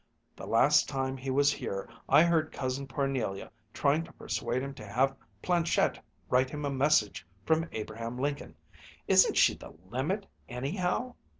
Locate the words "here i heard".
1.53-2.51